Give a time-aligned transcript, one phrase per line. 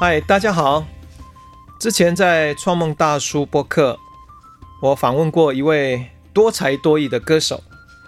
[0.00, 0.86] 嗨，大家好。
[1.78, 3.98] 之前在创梦大叔播客，
[4.80, 7.62] 我访问过一位多才多艺的歌手，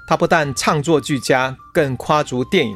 [0.08, 2.74] 他不但唱作俱佳，更跨足电影。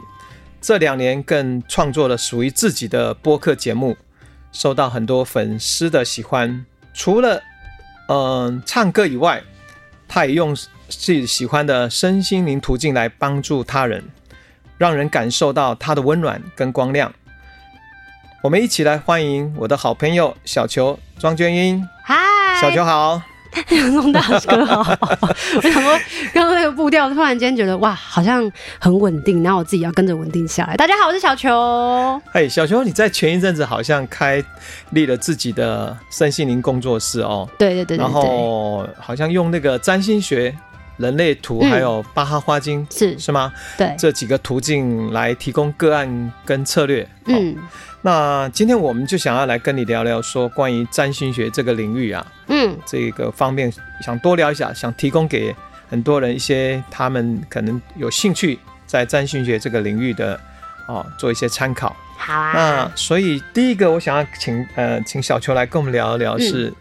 [0.60, 3.96] 这两年更创作了属于自己的播客节目，
[4.52, 6.66] 受到很多粉丝的喜欢。
[6.92, 7.42] 除了
[8.08, 9.42] 嗯、唱歌以外，
[10.06, 10.66] 他也用自
[11.14, 14.04] 己喜欢的身心灵途径来帮助他人，
[14.76, 17.10] 让人感受到他的温暖跟光亮。
[18.46, 21.84] 我们一起来欢迎我的好朋友小球庄娟英。
[22.04, 22.14] 嗨，
[22.60, 23.20] 小球好，
[23.68, 24.86] 钟大哥好。
[25.56, 25.98] 我想说，
[26.32, 30.76] 刚刚那个步调，突然间觉得哇，好像很稳定，然后我自己要跟着稳定下来。
[30.76, 32.22] 大家好，我是小球。
[32.30, 34.40] 嘿，小球，你在前一阵子好像开
[34.90, 37.48] 立了自己的身心灵工作室哦。
[37.58, 40.56] 对对对，然后好像用那个占星学、
[40.98, 43.52] 人类图，还有巴哈花精，是、嗯、是吗？
[43.76, 47.08] 对，这几个途径来提供个案跟策略。
[47.24, 47.56] 嗯。
[48.06, 53.68] 那今天我们就想要来跟你聊聊，说关于占星学这个领域啊，嗯，这个方面
[54.00, 55.52] 想多聊一下，想提供给
[55.90, 60.40] 很多人一些他们可能有兴趣在占星学这个领域的
[60.86, 61.96] 哦，做一些参考。
[62.16, 62.52] 好啊。
[62.54, 66.72] 那所以第一个我想要请呃请小球来跟我们聊一聊，是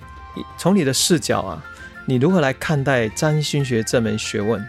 [0.60, 1.60] 从你的视角啊，
[2.06, 4.64] 你如何来看待占星学这门学问？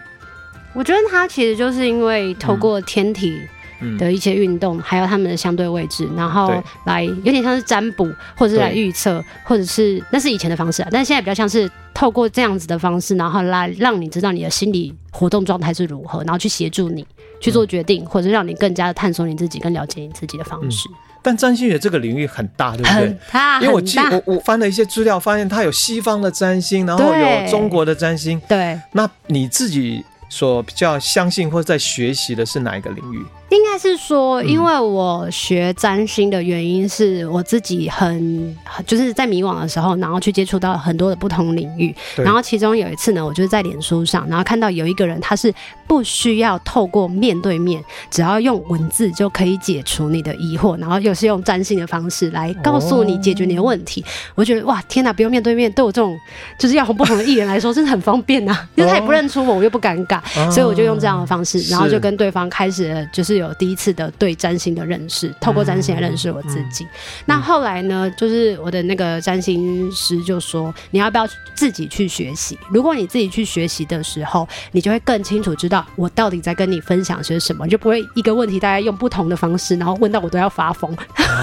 [0.73, 3.47] 我觉得它其实就是因为透过天体。
[3.97, 17.05] 的一些运动，还有他们的相对位置，然后来有点像是占卜，或者是来预测，或者是那是以前的方式啊，但是现在比较像是透过这样子的方式，然后来让你知道你的心理活动状态是如何，然后去协助你
[17.39, 20.87] 去做决定，或者让你更加的探索你自己，更了解你自己的方式。
[20.89, 23.17] 嗯、但占星学这个领域很大，对不对？
[23.61, 28.41] 因为我记我我翻了一些资料，发现它有西方的占星，然后有中国的占星。
[28.47, 33.25] 对，那你自己所比较相信或者在学习的是哪一个领域？
[33.49, 41.95] 应该是说，因为我学占星的原因是我自己很就是在迷惘的时候，然后去接触到很多的不同领域。
[42.17, 45.53] 然后其中有一次呢，我就是在脸书上，然后看到有一个人，他是
[45.87, 47.81] 不需要透过面对面，
[48.11, 54.03] 只要用文字就可以解除你的疑惑，然后又是用占星的方式来告诉你解决你的问题。
[54.35, 56.19] 我觉得哇，天哪，不用面对面，对我这种
[56.59, 60.19] 就是要红不红的艺人来说，真的很方便呐，因为他也不认出我，我又不尴尬，
[60.51, 63.36] 所以我就用这样的方式，然后就跟对方开始就是。
[63.37, 66.83] 有第一次的对占星的认识，透过占星来认识我自己。
[66.83, 72.57] 嗯嗯、那后来呢，就是我的那个占星师就说：“你要不要自己去学习？
[72.71, 80.91] 如果你自己去学习的时候，你就会更清楚知道我到底在跟你分享些什么，就不会一个问题大家用不同的方式，然后问到我都要发疯。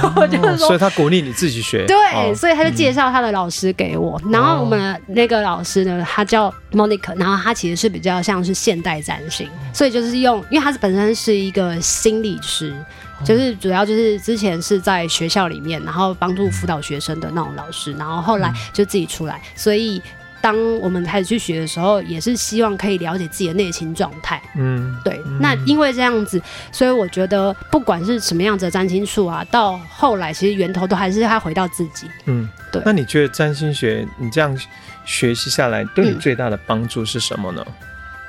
[0.03, 1.85] 哦”我 就是说，所以他鼓励你自己学。
[1.87, 4.21] 对，哦、所以他就介绍他的老师给我。
[4.25, 11.75] 嗯、然后我们那个老师呢，他叫 Monica，然后他其实是比较像是现代占星，所以就是用，因为他是本身是一个。
[11.85, 12.75] 心理师
[13.23, 19.41] 就是主要就是之前是在学校里面，然后帮助辅导学生的那种老师，然后后来就自己出来。
[19.55, 20.03] 所以
[20.41, 24.43] 当我们开始去学的时候，也是希望可以了解自己的内心状态。
[24.57, 25.21] 嗯，对。
[25.41, 26.41] 那因为这样子，
[26.73, 32.09] 所以我觉得不管是什么样子的占星术啊，到后来其实源头都还是他回到自己。
[32.25, 32.83] 嗯，对。
[32.85, 34.59] 那你觉得占星学你这样
[35.05, 37.65] 学习下来，对你最大的帮助是什么呢？
[37.67, 37.75] 嗯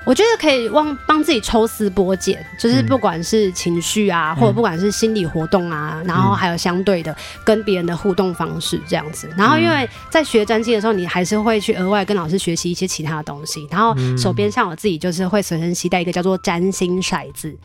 [0.06, 9.28] 我觉得可以帮帮自己抽丝剥茧，就是不管是情绪啊，嗯、或者不管是心理活动啊，嗯、然后还有相对的跟别人的互动方式这样子。
[9.36, 13.68] 然后因为在学占星的时候，你还是会去额外跟老师学习一些其他的东西。
[13.72, 17.58] 然后手边像我自己就是会随身携带一个叫做占星骰子。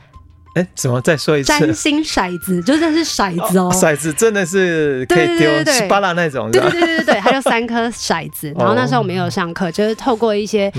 [0.55, 1.49] 哎，怎么再说一次？
[1.49, 8.53] 占星骰子，就真的是骰子哦，骰子真的是可以丢稀巴烂那种，对对对对对，它就三颗骰子。
[8.59, 10.73] 然后那时候我没有上课，就是透过一些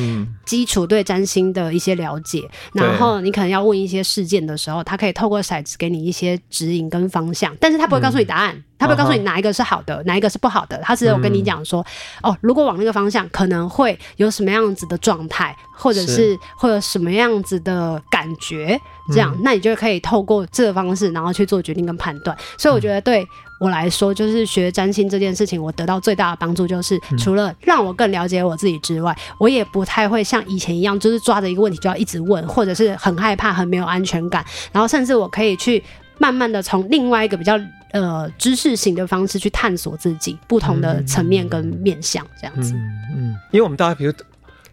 [0.45, 2.41] 基础对占星的一些了解，
[2.73, 8.61] 然后你可能要问一些事件的时候，它可以透过骰子给你一些指引跟方向，但是它不会告诉你答案。
[8.81, 10.75] 他会告诉你哪一个是好的，哪一个是不好的。
[10.83, 11.85] 他只有跟你讲说，
[12.23, 18.81] 嗯、哦，如果往那个方向，可能会有什么样子的状态，或者是会有什么样子的感觉，
[19.11, 22.35] 这样，嗯、那你就可以透过这个方式，然后去做决定跟判断。
[22.57, 23.27] 所以我觉得对
[23.59, 34.45] 我来说，就是学占星这件事情，我得到最大的帮助就是，除了让我更了解我自己之外，我也不太会像以前一样，就是抓着一个问题就要一直问，或者是很害怕、很没有安全感。
[34.71, 35.83] 然后甚至我可以去
[36.17, 37.59] 慢慢的从另外一个比较。
[37.93, 42.73] 呃，知识型的方式去探索自己不同的层面跟面向，这样子。
[42.73, 42.79] 嗯，
[43.17, 44.13] 嗯，因为我们大家比如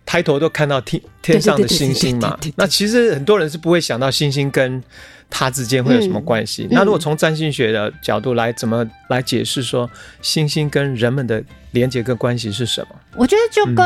[0.08, 4.82] 抬头都看到天天上的星星嘛，那其实很多人是不会想到星星跟
[5.28, 6.62] 它之间会有什么关系。
[6.62, 9.88] 嗯，那如果从占星学的角度来，怎么来解释说
[10.22, 12.96] 星星跟人们的连接跟关系是什么？
[13.16, 13.84] 我觉得就跟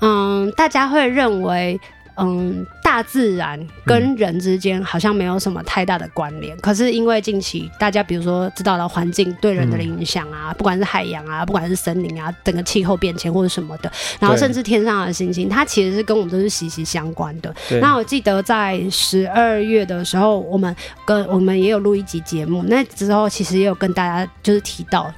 [0.00, 1.80] 嗯，嗯，大家会认为。
[2.16, 13.90] 嗯，大大自然跟人之间好像没有什么太大的关联，嗯、可是因为近期大家比如说知道了环境对人的影响啊，嗯、不管是海洋啊，不管是森林啊，整个气候变迁或者什么的，
[14.20, 17.54] 然后甚至天上的星星，它其实是跟我们都是息息相关的。
[17.80, 25.10] 那我记得在十二月的时候，我们跟我们也有录一集节目，那之后其实也有跟大家就是提到，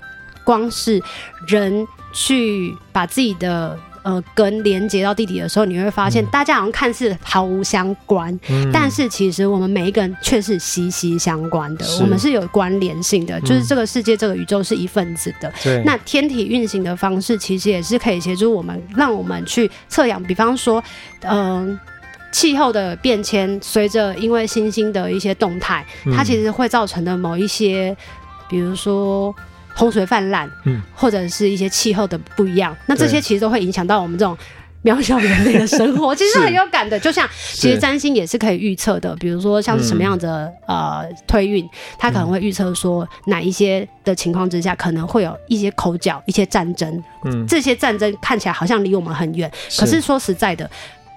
[0.44, 1.02] 光是
[1.48, 3.76] 人去把自己的。
[4.04, 15.50] 呃，跟连接到地底的时候，你会发现，大家好像看似毫无相关，嗯、但是其实我们每一个人却是息息相关的，我们是有关联性的，就是这个世界、这个宇宙是一份子的。
[15.62, 20.84] 对、嗯，那天体运行的方式其实也是可以协助我们，让我们去测量，比方说，
[21.22, 21.80] 嗯、呃，
[22.30, 25.82] 气候的变迁，随着因为星星的一些动态，
[26.14, 27.96] 它其实会造成的某一些，
[28.50, 29.34] 比如说。
[29.74, 34.36] 洪水泛滥，嗯，或者是一些气候的不一样，那这些其实都会影响到我们这种
[34.84, 36.98] 渺小人类的生活， 其实很有感的。
[37.00, 41.68] 就像其实占星也是可以预测的，比如说像是什么样的、嗯、呃推运，
[41.98, 50.00] 它可能会预测说哪一些的情况之下可能会有一些口角、一些战争，嗯，这些战争看起来好像离我们很远，可是。
[50.00, 50.70] 说实在的。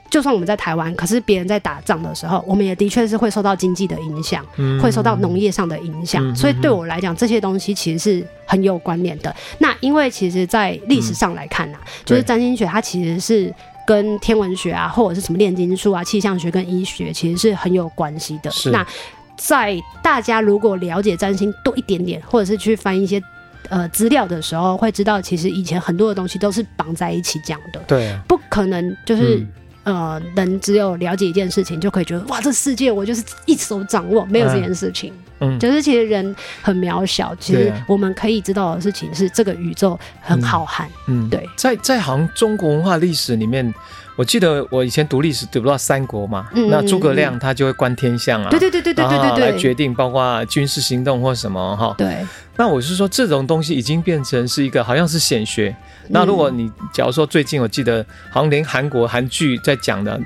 [0.10, 6.26] 就算我们在台湾，可是别人在打仗的时候，我们也的确是会受到经济的影响，嗯、会受到农业上的影响。
[6.26, 9.36] 嗯、所以对我来讲，这些东西其实是很有关联的。
[9.60, 13.54] 那因为其实，在历史上来看呢、啊，嗯、就是占星学它其实是
[13.86, 18.50] 跟天文学啊，或者是什么炼金术啊、气象学跟医学其实是很有关系的。
[18.72, 18.88] 那
[19.36, 23.22] 在大家如果了解占星多一点点，或者是去翻一些
[23.68, 27.80] 呃资料的时候，会知道其实以前很多的东西都是绑在一起讲的。
[27.86, 29.40] 对、啊，不可能就是。
[29.40, 29.48] 嗯
[29.88, 35.14] 呃，人只有了解一件事情，就可以觉得哇，这世界我就是一手掌握，没有这件事情。
[35.40, 40.86] 嗯，就是其实人很渺小，其实我们可以知道的事情是这个宇宙很浩瀚。
[41.08, 41.48] 嗯，对。
[41.56, 43.74] 在在好像中国文化历史里面，
[44.18, 51.94] 我记得我以前读历史读不到三国嘛，那诸葛亮他就会观天象啊，对对对对对对对，来决定包括军事行动或什么哈。
[52.00, 52.26] 对，
[52.56, 55.74] 那我是说这种东西已经变成是一个好像是显学。
[56.08, 60.20] 那如果你假如说最近我记得好像连韩国韩剧在讲的，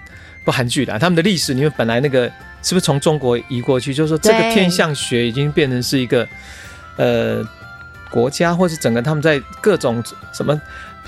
[0.46, 2.32] 不韩剧的他们的历史，因为本来那个
[2.64, 6.26] 是不是从中国移过去，就是说这个天象学已经变成是一个
[6.96, 7.46] 呃
[8.10, 10.02] 国家或是整个他们在各种
[10.32, 10.58] 什么。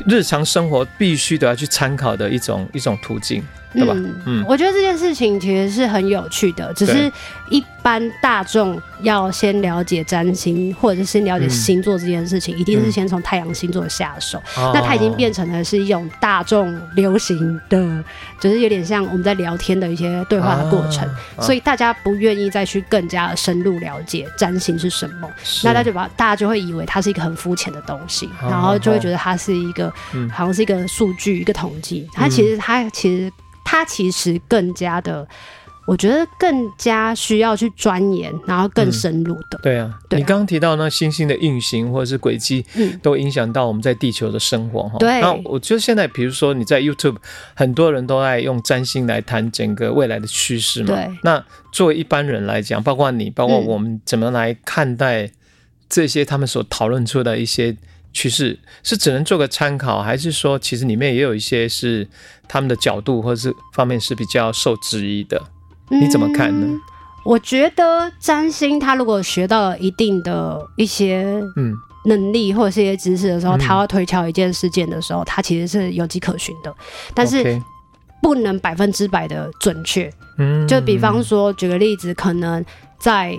[0.08, 3.44] 日常生活必须都要去参考的一种一种途径。
[3.74, 3.94] 对吧？
[3.96, 7.12] 嗯，嗯，我觉得这件事情其实是很有趣的，只是
[7.50, 14.42] 一般大众要先了解占星，或者是先了解星座这件事情，嗯、一定是先从太阳星座下手。
[14.58, 18.04] 嗯、那它已经变成了是一种大众流行的，
[18.40, 25.68] 就是有点像我们在聊天的一些对话的过程，啊、所以大家不愿意再去更加深入了解占星是什么，是。
[25.68, 33.32] 那他就把大家就会以为它是一个很肤浅的东西，啊、然后就会觉得它是一个、嗯、好像是一个数据、一个统计，它其实它其实。
[33.64, 35.28] 它其实更加的，
[35.86, 39.58] 我觉得更加需要去钻研，然后更深入的。
[39.58, 44.98] 嗯、对啊，对啊，你刚刚提到那星星的运行或者是轨迹，嗯，都影响到我们在地球的生活哈。
[45.00, 45.20] 对。
[45.22, 47.18] 那我觉得现在，比如说你在 YouTube，
[47.54, 50.96] 很多人都爱用占星来谈整个未来的趋势嘛。
[50.96, 51.10] 对。
[51.24, 55.32] 那作为一般人来讲，包括你，包括我们，怎么来看待
[55.90, 57.76] 这些他们所讨论出的一些？
[58.14, 62.08] 趋势是只能做个参考，还是说其实里面也有一些是
[62.48, 65.42] 他们的角度或者是方面是比较受质疑的？
[65.90, 66.68] 你怎么看呢？
[66.70, 66.80] 嗯，
[67.26, 71.24] 我觉得占星他如果学到了一定的一些
[71.58, 71.74] 嗯
[72.06, 76.74] 能力或者是一些知识的时候，嗯、他要推敲一件事件的时候，他其实是有迹可循的，
[77.14, 77.62] 但是
[78.22, 80.12] 不能百分之百的准确。
[80.38, 82.64] 嗯，就比方说举个例子，可能
[83.00, 83.38] 在。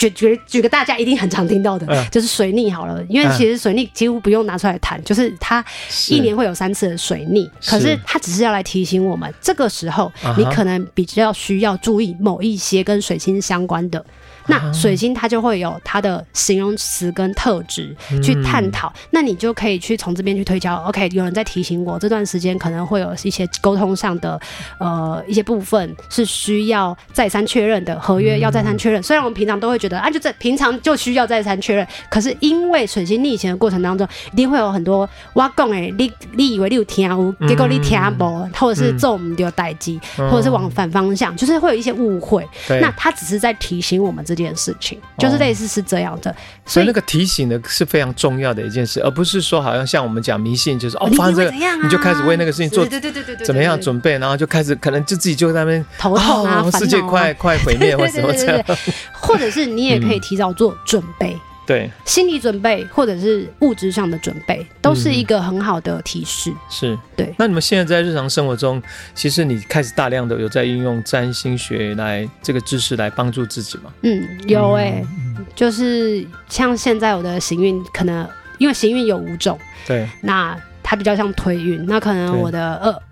[0.00, 5.64] 举举举个大家一定很常听到的，嗯、就是水逆好了，因为其实水逆几乎不用拿出来谈，嗯、就是它
[6.08, 7.98] 一年会有三次的水逆，是可是。
[8.06, 14.04] 它只是要来提醒我们，这个时候你可能比较需要注意某一些跟水星相关的。
[14.50, 20.74] 那水星它就会有它的形容词跟特质去探讨，嗯、那你就可以去从这边去推敲。
[20.88, 24.38] OK，有人在提醒我这段时间可能会有一些沟通上的
[24.78, 29.00] 呃一些部分是需要再三确认的，合约要再三确认。
[29.00, 42.46] 嗯、虽然我们平常都会觉得啊，就在平常就需要再三确认，可是因为水星逆行的过程当中，一定会有很多挖讲诶，你你以为你有听无，结果你听无，或者是做我们的代机，或者是往反方向，就是会有一些误会。
[42.80, 44.24] 那他只是在提醒我们。
[44.30, 46.34] 这件事情就是类似是这样的，
[46.66, 51.50] 所以那个提醒的是非常重要的一件事，而不是说好像像我们讲迷信，就是哦发生这个，
[51.82, 58.64] 你就开始为那个事情做对对对对对怎么样准备，然后就开始可能就自己就在那边头痛啊，世界快快毁灭或什么这样，
[59.12, 61.36] 或者是你也可以提早做准备，
[61.70, 66.50] 对，心理准备或者是物质上的准备，都是一个很好的提示。
[66.50, 67.32] 嗯、是对。
[67.38, 68.82] 那你们现在在日常生活中，
[69.14, 73.92] 其实你开始大量的有在运用占星学来这个知识来帮助自己吗？
[74.02, 83.02] 嗯，有哎、欸嗯，就是像现在我的行运，可能因为行运有五种，对，那它比较像推运，那可能我的二。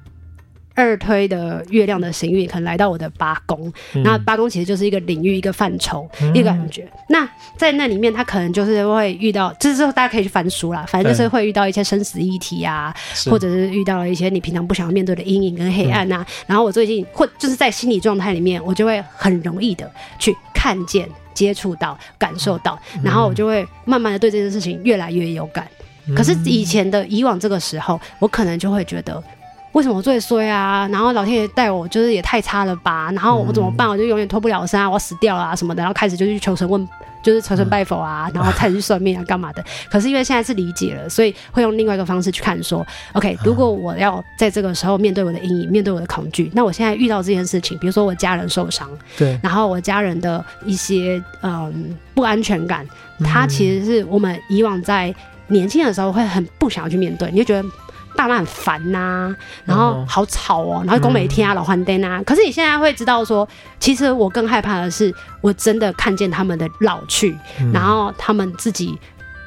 [0.78, 6.88] 二推的月亮的行运可能来到我的八宫，嗯，那八宫其实就是一个领域、一个范畴、嗯、一个感觉。
[7.08, 12.94] 那在那里面，他可能就是会遇到，就是大家可以去翻书啦，反正就是会遇到一些生死议题啊，
[13.28, 16.24] 或者是遇到了一些你平常不想要面对的阴影跟黑暗啊。
[16.28, 25.66] 嗯、然后我最近或就是在心理状态里面，我就会很容易的去看见、接触到、感受到，然后我就会慢慢的对这件事情越来越有感。
[26.06, 29.20] 嗯、可是以前的以往这个时候，我可能就会觉得。
[29.78, 30.88] 为什么我最衰啊？
[30.90, 33.12] 然后老天爷带我，就是也太差了吧？
[33.12, 33.88] 然后我怎么办？
[33.88, 34.88] 我就永远脱不了身啊！
[34.88, 35.80] 我要死掉了啊什么的。
[35.80, 36.88] 然后开始就去求神问，
[37.22, 39.64] 就是求神拜佛啊， 然后开始去算命啊，干嘛的？
[39.88, 52.84] 可是因为现在是理解了，所以会用另外一个方式去看说，说 OK，如果我要在这个时候面对我的阴影，面对我的恐惧，那我现在遇到这件事情，比如说我家人受伤，对，然后我家人的一些嗯不安全感，
[53.24, 55.14] 它其实是我们以往在
[55.46, 57.68] 年轻的时候会很不想要去面对，你就觉得。
[58.18, 62.20] 爸妈很烦呐、啊，然后好吵哦，然后讲每天啊、嗯、老换灯啊。
[62.26, 63.48] 可是你现在会知道说，
[63.78, 68.98] 其实我更害怕的是，我真的看见他们的老去，嗯、然后他们自己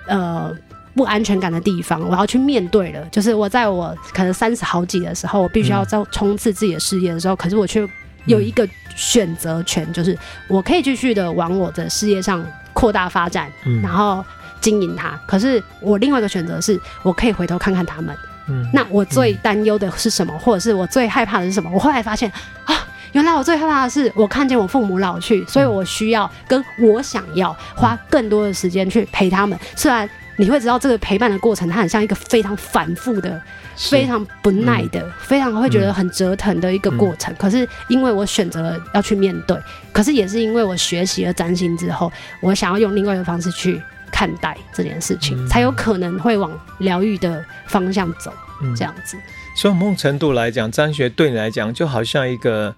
[0.08, 0.50] 呃
[0.96, 3.06] 不安全感的地方，我要去面对了。
[3.12, 7.86] 就是我在我可能三十好几的时候，我必须要在冲刺自己的事业的时候，嗯、可是我却
[8.26, 14.24] 有一个选择权，就是我可以继续的往我的事业上扩大发展，嗯、然后
[14.62, 15.20] 经营它。
[15.28, 18.16] 可是我另外一个选择是，我可以回头看看他们。
[18.52, 21.70] 嗯，那我最担忧的是什么，或者是我最害怕的是什么？
[21.74, 22.32] 我后来发现
[22.66, 22.76] 啊，
[23.14, 29.58] 原来我最害怕的是我看见我父母老去，所以我需要跟我想要花更多的时间去陪他们。
[29.76, 33.40] 虽然你会知道这个陪伴的过程，它很像一个非常反复的、
[33.76, 37.34] 非常不耐的、非常会觉得很折腾的一个过程。
[37.38, 39.56] 可是因为我选择了要去面对，
[39.92, 43.82] 可是也是因为我学习了占星之后，我想要用另外一个方式去。
[44.22, 49.18] 看待这件事情，才有可能会往疗愈的方向走，嗯，这样子。
[49.56, 52.76] 所以某种程度来讲，张学对你来讲，就好像一个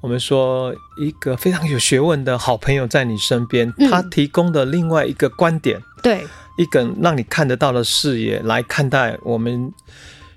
[0.00, 6.24] 我们说一个非常有学问的好朋友在你身边，嗯，他提供的另外一个观点，对，
[6.56, 9.72] 一个让你看得到的视野来看待我们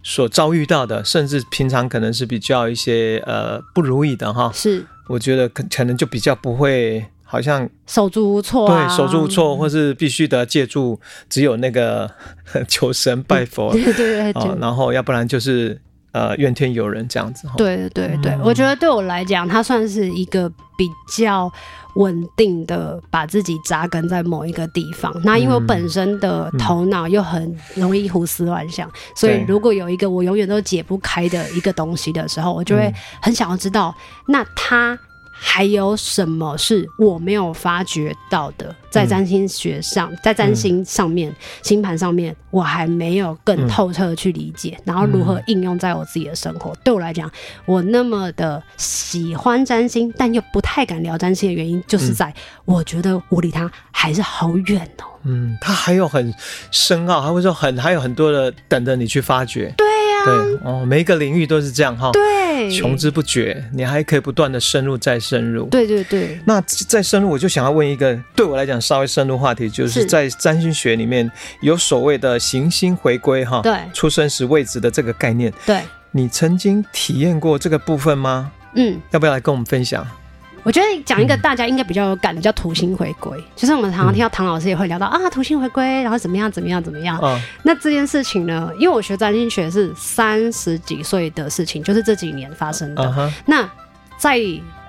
[0.01, 4.49] 所遭遇到的，甚至平常可能是比较一些呃不如意的哈。
[4.51, 7.05] 是，我觉得可可能就比较不会。
[7.31, 12.11] 好像手足无措，啊，对，手足无措，或是必须得借助只有那个
[12.67, 15.79] 求神拜佛，对对对，对，然后要不然就是
[16.11, 17.47] 呃怨天尤人这样子。
[17.55, 20.85] 对对对我觉得对我来讲，它算是一个比
[21.15, 21.49] 较
[21.95, 25.09] 稳定的把自己扎根在某一个地方。
[25.23, 33.95] 那因为我本身的头脑又很容易胡思乱想，嗯，所以如果有一个我永远都解不开的一个东西的时候，我就会很想要知道，
[34.27, 34.99] 那它。
[35.43, 38.73] 还有什么是我没有发觉到的？
[38.91, 41.33] 在占星学上，在占星上面、
[41.63, 46.75] 星盘上面，我还没有更透彻的去理解，然后如何应用在我自己的生活。
[46.83, 47.31] 对我来讲，
[47.65, 52.31] 我那么的喜欢占星，但又不太敢聊占星的原因，就是在
[52.65, 55.05] 我觉得我离他还是好远哦。
[55.23, 56.33] 嗯，他还有很
[56.69, 59.73] 深奥，还会说很还有很多的等着你去发掘。
[59.77, 59.87] 对
[60.21, 62.11] 呀，对哦，每一个领域都是这样哈。
[62.11, 62.69] 对。
[62.69, 65.65] 穷之不绝，你还可以不断的深入再深入。
[65.69, 66.39] 对对对。
[66.45, 71.29] 那再深入，我就想要问一个对我来讲稍微深入话题，就是在占星学里面
[71.61, 75.51] 有所谓的行星回归哈，对，出生时位置的这个概念。
[75.65, 78.51] 对，你曾经体验过这个部分吗？
[78.75, 80.05] 嗯，要不要来跟我们分享？
[80.63, 83.37] 我觉得讲一个大家应该比较有感的，叫土星回归。
[83.55, 87.19] 就是我们常常听到唐老师也会聊到、嗯、啊，土星回归，然后怎么样怎么样怎么样。
[87.21, 93.13] 嗯、那这件事情呢，因为我学占星学是三十几岁的事情，就是这几年发生的。
[93.17, 93.69] 嗯、那
[94.17, 94.39] 在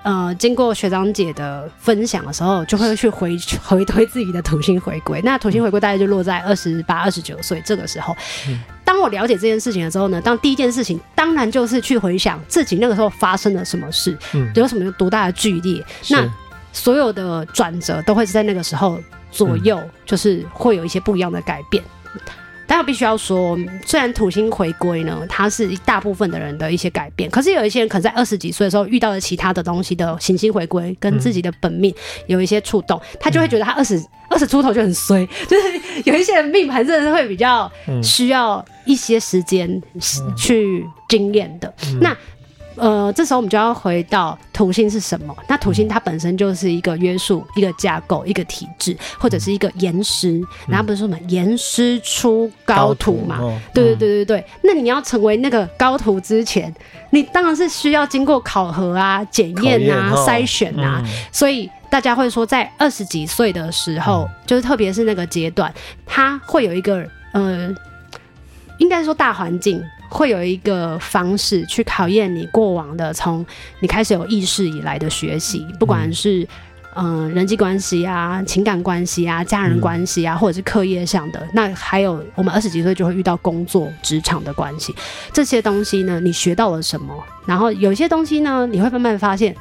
[0.03, 5.21] 呃，经过学长姐的分享的时候，就会去回回推自己的土星回归。
[5.23, 8.13] 那土星回归大概就落在二十八、二十九岁这个时候。
[8.85, 15.83] 当我了解这件事情的时候呢，当第一件事情当然就是去回想自己那个时候发生了什么事，嗯有什么有多大的剧烈。
[16.09, 16.27] 那
[16.71, 18.99] 所有的转折都会是在那个时候
[19.31, 21.83] 左右，就是会有一些不一样的改变。
[22.65, 31.93] 但我必须要说，虽然土星回归呢，它是一大部分的人的一些改变，可是有一些人可能在二十几岁的时候遇到了其他的东西的行星回归，跟自己的本命
[32.25, 34.01] 有一些触动，他就会觉得他二十
[34.33, 37.71] 二十出头就很衰， 就是有一些人命盘真的是会比较
[38.01, 39.81] 需要一些时间
[40.35, 41.71] 去经验的。
[42.01, 42.15] 那
[42.75, 45.35] 呃，这时候我们就要回到土星是什么？
[45.47, 50.41] 那土星它本身就是一个约束、一个架构、一个体制，或者是一个严师。
[50.67, 53.37] 然后不是说什么严师出高徒嘛？
[53.37, 54.45] 徒哦、对对对对对。
[54.63, 56.73] 那你要成为那个高徒之前，
[57.11, 60.99] 你当然是需要经过考核啊、检验啊、筛选啊。
[61.05, 65.71] 嗯、所以大家会说，在二十几岁的时候，嗯、就是特别是那个阶段，
[66.07, 67.71] 它会有一个呃，
[68.79, 69.79] 应该说大环境。
[70.09, 73.43] 会有一个方式去考验你过往的，从
[73.79, 76.47] 你开始有意识以来的学习，不管是
[76.95, 84.95] 嗯、呃、人际关系啊、情感关系啊、家人关系啊，或者是课业上的，那还有我们二十几岁就会遇到工作职场的关系，
[85.31, 87.15] 这些东西呢，你学到了什么？
[87.47, 89.55] 然后有些东西呢，你会慢慢发现，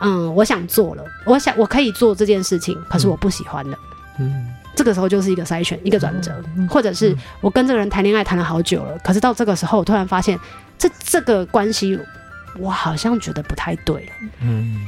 [0.00, 3.78] 嗯，我想做了，我想我可以做这件事情，可是我不喜欢了，
[4.18, 4.48] 嗯。
[4.76, 6.32] 这个时候就是一个筛选，一个转折，
[6.66, 10.38] 或者是我跟这个人谈恋爱谈了好久了，可是到这个时候，我突然发现
[10.78, 11.98] 这这个关系，
[12.56, 14.12] 我好像觉得不太对了。
[14.40, 14.80] 嗯，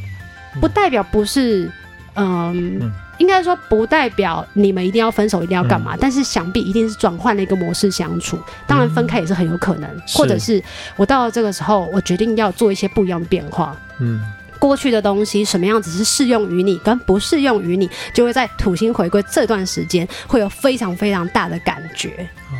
[0.62, 1.70] 不代表不是，
[2.14, 5.94] 嗯，嗯应该说不代表你们一定要分手，一定要干嘛？
[5.94, 8.38] 嗯、但是想必一定是转换了一个模式相处。
[8.66, 10.62] 当然分开也是很有可能，嗯、或者是
[10.96, 13.76] 我到了这个时候，我决定要做一些不一样的变化。
[13.98, 14.24] 嗯。
[14.62, 22.10] 过去的东西什么样子是适用于你，跟不适用于你，就会在土星回归这段时间会有非常非常大的感觉。
[22.52, 22.54] 哦，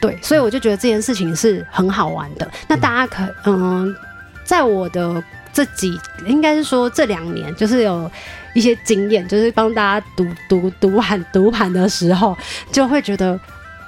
[0.00, 2.50] 对，所以我就觉得这件事情是很好玩的。
[2.66, 3.94] 那大家可嗯，
[4.42, 8.10] 在我的这几应该是说这两年，就是有
[8.52, 12.36] 一些经验，就是帮大家读读读盘读盘的时候，
[12.72, 13.38] 就会觉得。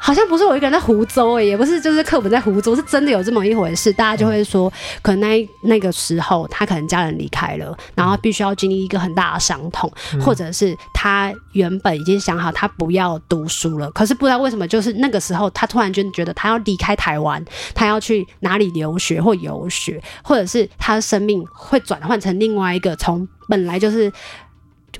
[0.00, 3.92] 好像不是我一个人在胡诌哎，也不是就是课本在胡诌，是真的有这么一回事。
[3.92, 24.10] 大家就会说，可能那那个时候他可能家人离开了，然后必须要经历一个很大的伤痛，或者是他原本已经想好他不要读书了，可是不知道为什么，就是那个时候他突然间觉得他要离开台湾，他要去哪里留学或游学，或者是他的生命会转换成另外一个从本来就是。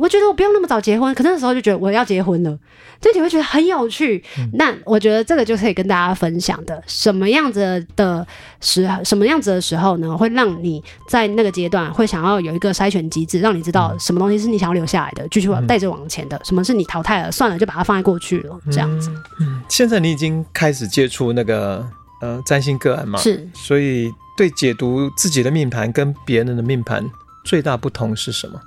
[0.00, 2.58] 我觉得我不用那么早结婚，可那时候就觉得我要结婚了，
[3.00, 4.24] 就你会觉得很有趣。
[4.38, 8.26] 嗯、那我觉得这个就可以跟大家分享的，什么样子的
[8.62, 19.10] 时候，什么样子的时候呢，会让你在那个阶段会想要有一个筛选机制，让你知道什么东西是你想要留下来的，继续往带着往前的；嗯、什么是你淘汰了，算了，就把它放在过去了，这样子。
[19.40, 21.86] 嗯，现在你已经开始接触那个
[22.22, 23.18] 呃占星个案嘛？
[23.18, 27.04] 是，所以对解读自己的命盘跟别人的命盘
[27.44, 28.58] 最大不同是什么？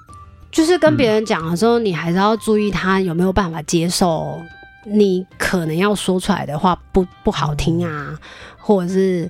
[0.53, 4.39] 就是跟别人讲的时候，你还是要注意他有没有办法接受
[4.85, 8.15] 你可能要说出来的话不不好听啊，
[8.57, 9.27] 或者是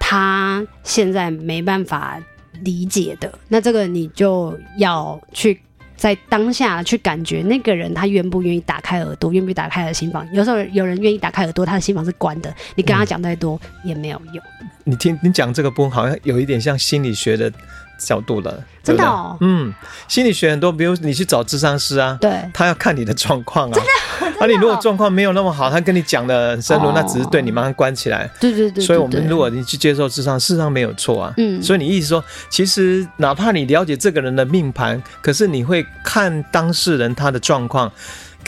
[0.00, 2.20] 他现在没办法
[2.62, 5.60] 理解的，那这个你就要去
[5.96, 10.26] 在当下去感觉那个人他愿不愿意打开耳朵，愿不愿意打开他的心房。
[10.32, 14.42] 有时候有人愿意打开耳朵，他的心房是关的，你跟他讲再多也没有用。
[14.82, 17.52] 你听你讲这个部分好像有一点像心理学的。
[17.98, 19.74] 角度了，真的哦，嗯，
[20.06, 37.90] 心理学很多，比如你去找智商师啊，对，他要看你的状况啊，真的， 而你如果状况没有那么好，他跟你讲的很深入，那只是对你马上关起来，对对对，所以我们如果你去接受智商，事实上没有错啊，嗯，所以你意思说，其实哪怕你了解这个人的命盘，可是你会看当事人他的状况。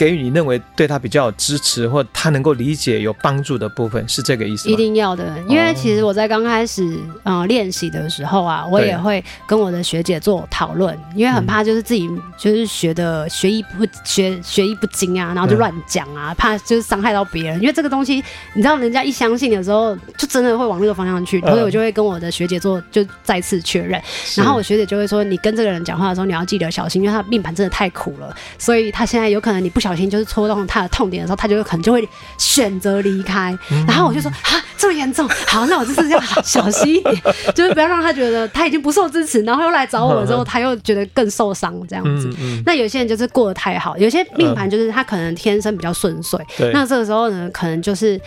[0.01, 4.73] 给予你认为对他比较有支持或他能够理解有帮助的部分，是这个意思吗？
[4.73, 17.61] 一定要的，因为其实我在刚开始呃练习的时候啊，我也会跟我的学姐做讨论，因为很怕就是自己就是学的学艺不学学艺不精啊，然后就乱讲啊，怕就是伤害到别人。
[17.61, 18.15] 因为这个东西，
[18.55, 21.39] 你知道人家一相信的时候，就真的会往那个方向去。
[21.41, 24.01] 所以我就会跟我的学姐做就再次确认，
[24.35, 33.57] 然后我学姐就会说，你跟这个人讲话的时候，你要记得小心，因为他命盘真的太苦了，所以他现在有可能你不小心就是戳动他的痛点的时候，他就可能就会选择离开。
[33.87, 37.21] 然后我就说啊，这么严重，好，那我这次要小心一点，
[37.55, 42.29] 就是不要让他觉得他已经不受支持，然后又来找我之后， 他又觉得更受伤这样子。
[42.65, 46.39] 那有些人就是过得太好，有些命盘就是他可能天生比较顺遂，
[46.73, 48.19] 那这个时候呢，可能就是。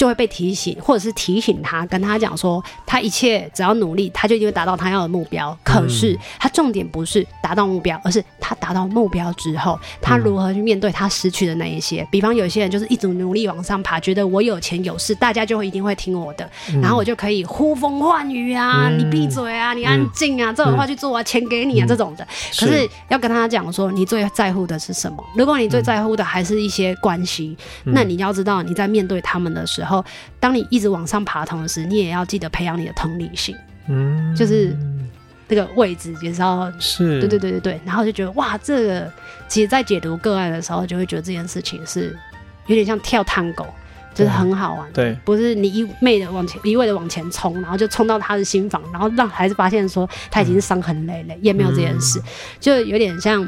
[0.00, 5.54] 就会被提醒，或者是提醒他，跟他讲说，他一切只要努力，他就一定会达到他要的目标。
[5.62, 12.08] 可是他重点不是达到目标，而是他达到目标之后，他如何去面对他失去的那一些。
[12.10, 22.26] 比方有些人就是一直努力往上爬，觉得我有钱有势，大家就会一定会听我的，然后我就可以呼风唤雨啊，你闭嘴啊，你安静啊，这种话去做啊，钱给你啊这种的。
[22.58, 25.22] 可是要跟他讲说，你最在乎的是什么？
[25.36, 29.89] 如果你最在乎的还是一些关系，那你要知道你在面对他们的时候。
[29.90, 30.04] 然后，
[30.38, 33.56] 当你一直往上爬的同时，你也要记得培养你的同理心，
[33.88, 34.76] 嗯，就是
[35.48, 37.80] 那个位置也是要是，对对对对对。
[37.84, 39.12] 然后就觉得哇，这个
[39.48, 42.16] 其实，在解读个案的时候，就会觉得这件事情是
[42.68, 43.66] 有点像跳探狗，
[44.14, 44.92] 就是很好玩。
[44.92, 52.22] 对，不是你一昧的往前，一味的往前冲，然后就冲到他的心房，然后让孩子发现说他已经伤痕累累，嗯、也没有这件事，
[52.60, 53.44] 就有点像，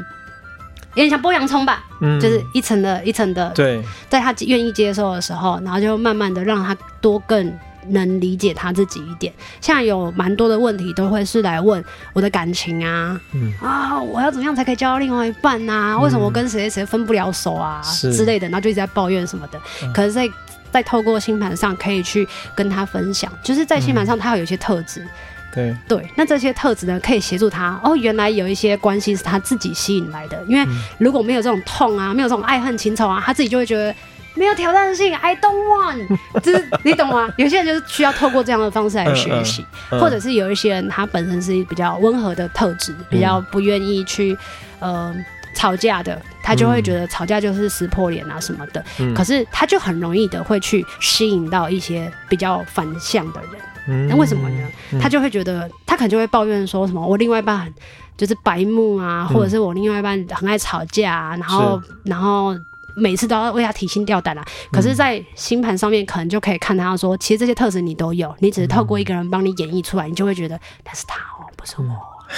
[0.95, 3.49] 有点像剥洋葱吧，嗯，就是一层的一层的。
[3.55, 7.53] 对，在他愿意接受的时候，然后就慢慢的让他多更。
[7.89, 15.99] 能理解他自己一点，现在有蛮多的问题都会是来问我的感情啊，嗯啊，我要怎么样才可以交到另外一半啊？
[15.99, 19.59] 为什么我跟谁谁分不了手啊之类的，然后就一直在抱怨什么的。
[19.83, 20.33] 嗯、可是在，在
[20.71, 22.25] 在透过星盘上可以去
[22.55, 25.05] 跟他分享，就是在星盘上他会有一些特质，
[25.53, 27.95] 对对，那这些特质呢，可以协助他哦。
[27.95, 33.93] 原来有一些关系是他自己吸引来的，因为如果没有这种痛啊，没有这种爱恨情仇啊，他自己就会觉得。
[34.35, 36.07] 没有挑战性，I don't want，
[36.41, 37.31] 就是你懂吗？
[37.37, 44.35] 有些人就是需要透过这样的方式来学习，嗯嗯嗯、或者是有一些人他本身是比较温和的特质，比较不愿意去
[44.79, 45.15] 呃
[45.53, 48.83] 吵架的，他就会觉得吵架就是撕破脸啊什么的。
[48.97, 53.51] 嗯、可是他就很容易的会去吸引到一些比较反向的人。
[53.87, 54.67] 那、嗯、为什么呢？
[54.99, 57.71] 他就会觉得他可能就会抱怨说什么我另外一半
[58.17, 62.55] 就是白目啊，或者是我另外一半很爱吵架啊，然后然后。
[62.95, 64.45] 每次都要为他提心吊胆啊！
[64.71, 71.87] 可是，在星盘上面，可能就可以看他说，其实这些特质你都有，你只是透过一个人帮你演绎出来，你就会觉得那是他哦，不是我，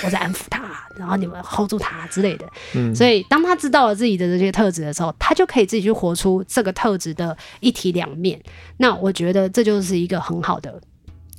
[0.06, 0.64] 我在安抚他，
[0.96, 2.48] 然后你们 hold 住他之类的。
[2.74, 8.40] 嗯，所以当他知道了自己的这些特质的时候，他就可以自己去活出这个特质的一体两面。
[8.78, 10.82] 那我觉得这就是一个很好的。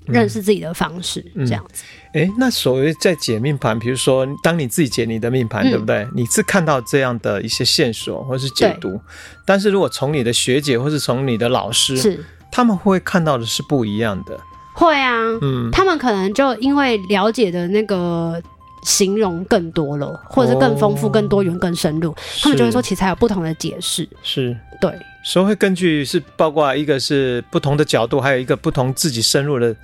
[0.07, 1.85] 认识自己的方式，嗯、这样子。
[2.13, 6.07] 哎、欸，那所谓在解命盘，比如说当你自己解你的命盘，嗯、对不对？
[6.15, 9.01] 你是看到这样的一些线索或是解读，
[9.45, 14.39] 但是如果从你的学姐或是从你的老师，是他们会看到的是不一样的。
[14.73, 18.41] 会啊，嗯，他们可能就因为了解的那个
[18.83, 24.09] 形容更多了，或者是更丰富、更多元、更深入，哦、他们就会说，其实还有不同的解释。
[24.23, 24.93] 是，对。
[25.27, 29.75] 所以会根据是包括一个是不同的角度，还有一个不同自己深入的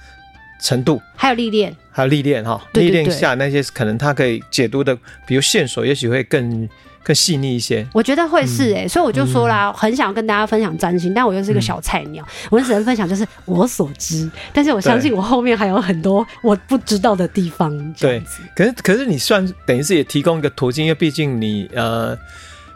[0.62, 6.68] 程度，还有历练，还有历练哈，历练下那些可能他可以解读的，比如线索，也许会更
[7.02, 7.84] 更细腻一些。
[7.92, 17.92] 我觉得会是哎、欸，嗯、所以我就说啦，嗯、很想要跟大家分享占星，但我又是一个小菜鸟，嗯、我只能分享就是我所知，但是我相信我后面还有很多我不知道的地方。
[17.94, 18.22] 对，
[18.54, 22.16] 可是可是你算等于是也提供一个途径，因为毕竟你呃。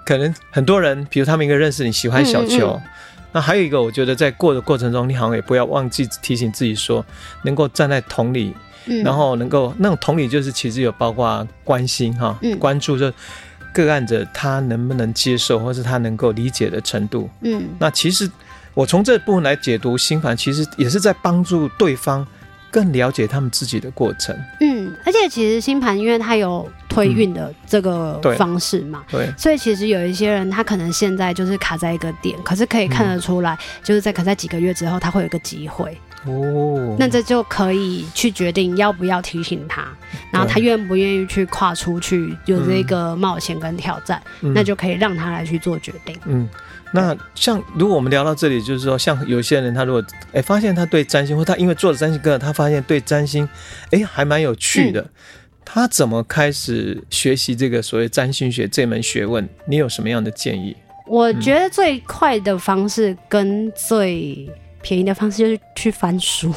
[0.06, 7.04] 可能很多人，比如他们一个认识你喜欢小球，嗯嗯、那还有一个，我觉得在过的过程中，你好像也不要忘记提醒自己说，
[7.42, 8.54] 能够站在同理，
[8.86, 13.12] 嗯、然后能够那种同理，就是其实有包括关心哈，嗯、关注就
[13.74, 17.28] 个案者他能不能接受，或是他能够理解的程度。
[17.40, 18.30] 嗯，那其实
[18.72, 22.26] 我从这部分来解读心烦，其实也是在帮助对方。
[22.68, 24.75] 更了解他们自己的过程，嗯，
[25.06, 35.96] 而且其实星盘，因为它有推运的这个方式嘛，嗯、对，对，所以其实有一些人，他可能现在就是卡在一个点，可是可以看得出来，嗯、就是在可在几个月之后，他会有一个机会。
[36.24, 39.86] 哦，那这就可以去决定要不要提醒他，
[40.32, 46.48] 然后他愿不愿意去跨出去，有这个冒险跟挑战，嗯、那就可以让他来去做决定，嗯。
[46.92, 53.46] 那像如果我们聊到这里，就是说，像有些人他如果哎发现他对占星，或他因为做了占星课，他发现对占星
[53.90, 55.10] 哎还蛮有趣的，嗯、
[55.64, 59.46] 他怎么开始学习这个所谓占星学这门学问？
[59.66, 60.76] 你有什么样的建议？
[61.06, 64.48] 我觉得最快的方式跟最
[64.82, 66.52] 便宜的方式就是去翻书。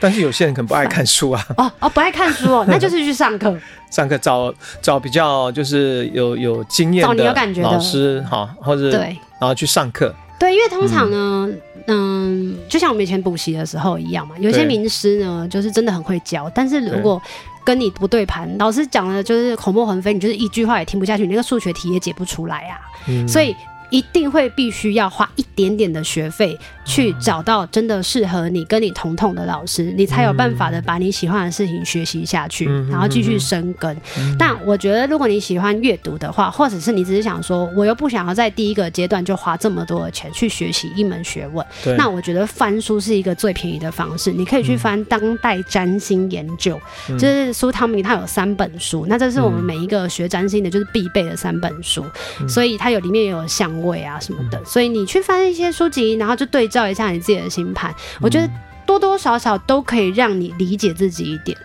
[0.00, 1.46] 但是有些人可能不爱看书啊。
[1.56, 3.56] 哦哦，不爱看书哦， 那就是去上课。
[3.90, 10.14] 上课找找比较就是有有经验的老师哈，或者对，然后去上课。
[10.38, 11.48] 对，因为通常呢，
[11.86, 17.20] 嗯，嗯，就像我们以前补习的时候一样嘛，有些名师呢就是真的很会教，但是如果
[17.64, 22.78] 跟你不对盘，老师讲的就是口沫横飞，你就是一句话也听不下去，你那个数学题也解不出来啊。
[23.08, 23.54] 嗯，所以。
[23.90, 33.94] 一定会必须要花一点点的学费去找到真的适合你、跟你同痛的老师，你才有办法的把你喜欢的事情学习下去，然后继续深耕。
[34.38, 41.64] 但我觉得，如果你喜欢阅读的话，或者是你只是想说，我又不想要在第一个阶段就花这么多的钱去学习一门学问，
[41.96, 44.30] 那我觉得翻书是一个最便宜的方式。
[44.32, 46.80] 你可以去翻《当代占星研究》，
[47.18, 52.04] 就是苏汤米，他有三本书，那这是我们每一个学占星的就是必备的三本书，
[52.48, 53.79] 所以它有里面也有像。
[53.82, 58.48] 位啊什么的，所以你去翻一些书籍，然后就对照一下你自己的星盘，我觉得
[58.86, 61.56] 多多少少都可以让你理解自己一点。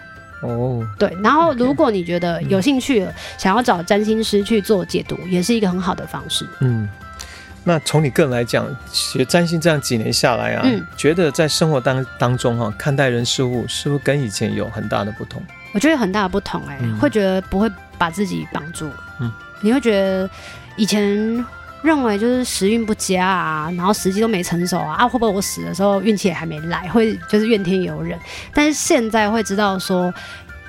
[0.42, 6.46] 哦，对，然后如果你觉得有兴趣了，想要找占星师去做解读，也是一个很好的方式。
[6.60, 6.88] 嗯，
[7.64, 15.42] 那从你个人来讲，学占星这样几年下来啊，嗯，觉得在生活当当中哈，看待人事物是不是跟以前有很大的不同？
[15.74, 18.88] 我觉得很大的不同哎，会觉得不会把自己绑住，
[19.20, 20.30] 嗯，你会觉得
[20.76, 21.44] 以前。
[21.86, 28.20] 认为就是时运不佳啊，然后时机都没成熟啊，啊会不会我死的时候运气也还没来，会就是怨天尤人。
[28.54, 30.14] 但是现在会知道说，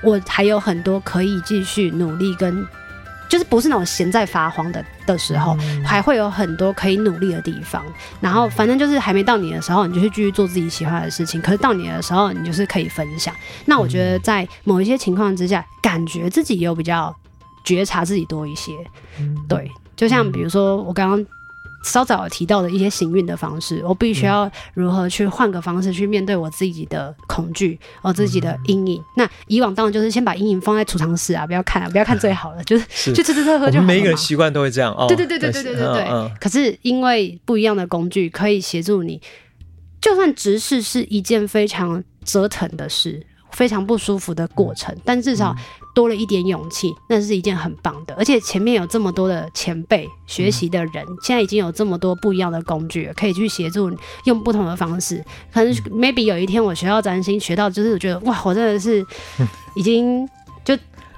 [0.03, 2.67] 我还有很多可以继续努力跟。
[3.29, 7.85] 就是不是那种闲在发慌的的时候，嗯、还会有很多可以努力的地方。
[8.21, 11.43] 然后反正就是还没到你的时候，你就去继续做自己喜欢的事情。
[11.43, 13.35] 可是到你的时候，你就是可以分享。
[13.65, 17.13] 那我觉得在某一些情况之下，感觉自己有比较
[17.65, 18.71] 觉察自己多一些。
[19.19, 21.27] 嗯、对，就像比如说我刚刚。
[21.83, 29.01] 稍早提到的一些行运的方式，我必须要如何去换个方式去面对我自己的恐惧，我自己的阴影。
[29.17, 33.85] 那以往当然就是先把阴影放在储藏室啊，不要看啊，不要看最好了，就是去吃吃喝喝就好了。
[33.85, 35.07] 每一个人习惯都会这样哦。
[35.07, 36.33] 对对对对对对对对。
[36.41, 39.21] 可是因为不一样的工具可以协助你，
[40.01, 43.25] 就算直视是一件非常折腾的事。
[43.53, 45.55] 非常不舒服的过程，但至少
[45.97, 48.15] 多了一点勇气，那是一件很棒的。
[48.17, 55.25] 而且前面有这么多的前辈学习的人，现在已经有这么多不一样的工具，可以去协助你用不同的方式。
[55.51, 59.03] 可能 maybe 有一天我学到占星，学到就是我觉得哇，我真的是
[59.75, 60.29] 已经
[60.63, 60.77] 就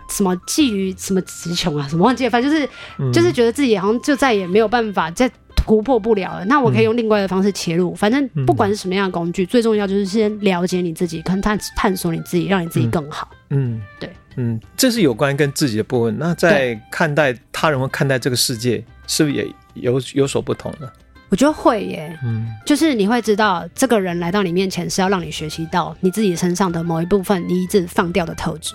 [0.09, 5.29] 什么觊觎什么词穷啊，什么忘记了，反正就是就是觉得自己好像就再也没有办法再。
[5.67, 7.91] 突破不了了，那我可以用另外的方式切入。
[7.93, 13.29] 嗯、反正不管是什么样的工具，嗯、最重要就是先了解你自己，跟探探索你自己，让你自己更好。
[13.51, 14.11] 嗯，对，
[14.41, 16.17] 嗯，这是有关跟自己的部分。
[16.17, 20.89] 那在看待他人或看待这个世界，是不是也有有所不同呢？
[21.29, 28.73] 我觉得会耶，嗯，就是你会知道这个人来到你面前是要让你学习到你自己身上的某一部分你一直放掉的特质，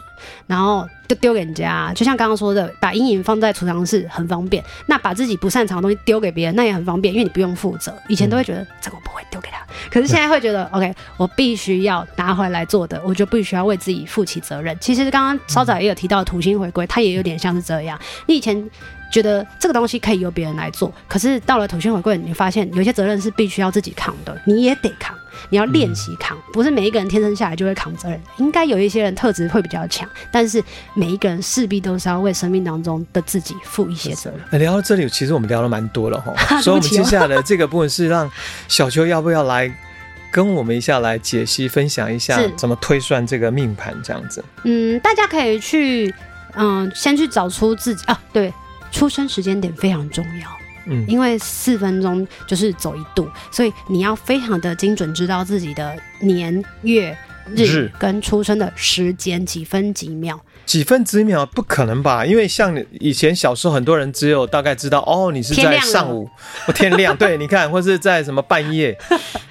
[0.47, 1.91] 然后就丢给人家。
[1.95, 7.95] 就像刚刚说的，把阴影放在储藏室很方便，那把自己不擅长的东西丢给别人，那也很方便，因为你不用负责。
[8.07, 14.77] 以前都会觉得、嗯、这个我不会丢给他，可是现在会觉得、嗯、OK，我必须要拿回来做的，我就必须要为自己负起责任。
[14.79, 17.99] 其实刚刚稍早也有提到土星回归，它也有点像是这样。
[18.25, 18.69] 你以前。
[19.11, 25.15] 觉得这个东西可以由别人来做，可是到了土星回归，你发现有些责任是必须要自己扛的，你也得扛，
[25.49, 28.19] 你要练习扛，不是每一个人天生下来就会扛责任。
[28.37, 34.59] 应该有一些人特质会比较强，但是每一个人势必都是要为生命当中的自己负一些责任。
[34.59, 38.29] 聊到这里，其实我们聊了蛮多了哈，所以我们接下来的这个部分是让
[38.67, 39.71] 小秋要不要来
[40.31, 44.43] 跟我们一下来解析分享一下 怎么推算这个命盘这样子？
[44.63, 46.13] 嗯，大家可以去
[46.55, 48.53] 嗯，先去找出自己啊，对。
[48.91, 50.47] 出生时间点非常重要，
[50.85, 57.17] 嗯，因为四分钟就是走一度，所以你要非常的精准，知道自己的年月
[57.55, 60.39] 日跟出生的时间几分几秒。
[60.65, 62.25] 几分几秒不可能吧？
[62.25, 66.27] 因为像以前小时候，很多人只有大概知道哦，你是在上午，
[66.73, 68.97] 天亮，天 亮对，你看，或是在什么半夜，